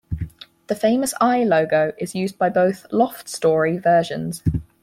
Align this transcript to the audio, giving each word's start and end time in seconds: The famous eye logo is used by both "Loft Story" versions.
The 0.65 0.73
famous 0.73 1.13
eye 1.21 1.43
logo 1.43 1.93
is 1.99 2.15
used 2.15 2.39
by 2.39 2.49
both 2.49 2.87
"Loft 2.91 3.29
Story" 3.29 3.77
versions. 3.77 4.41